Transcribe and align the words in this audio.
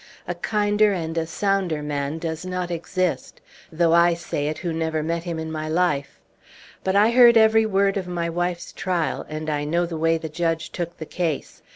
A 0.27 0.33
kinder 0.33 0.91
and 0.93 1.15
a 1.15 1.27
sounder 1.27 1.83
man 1.83 2.17
does 2.17 2.43
not 2.43 2.71
exist, 2.71 3.39
though 3.71 3.93
I 3.93 4.15
say 4.15 4.47
it 4.47 4.57
who 4.57 4.73
never 4.73 5.03
met 5.03 5.25
him 5.25 5.37
in 5.37 5.51
my 5.51 5.69
life. 5.69 6.19
But 6.83 6.95
I 6.95 7.11
heard 7.11 7.37
every 7.37 7.67
word 7.67 7.97
of 7.97 8.07
my 8.07 8.27
wife's 8.27 8.73
trial, 8.73 9.27
and 9.29 9.47
I 9.47 9.63
know 9.63 9.85
the 9.85 9.97
way 9.99 10.17
the 10.17 10.27
judge 10.27 10.71
took 10.71 10.97
the 10.97 11.05
case. 11.05 11.61